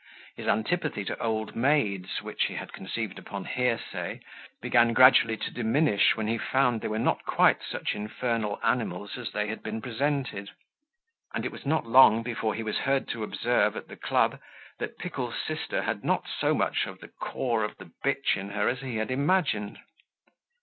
[0.35, 4.19] His antipathy to old maids, which he had conceived upon hearsay,
[4.59, 9.31] began gradually to diminish when he found they were not quite such infernal animals as
[9.31, 10.49] they had been presented;
[11.35, 14.39] and it was not long before he was heard to observe, at the club,
[14.79, 18.79] that Pickle's sister had not so much of the core of b in her as
[18.79, 19.77] he had imagined.